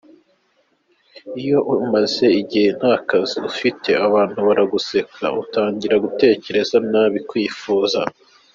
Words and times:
Iyo 1.41 1.57
umaze 1.83 2.25
igihe 2.41 2.69
ntakazi 2.77 3.37
ufite 3.49 3.89
abantu 4.07 4.37
baraguseka, 4.47 5.25
utangira 5.41 5.95
gutekereza 6.03 6.75
nabi, 6.91 7.19
kwifuza…. 7.29 7.99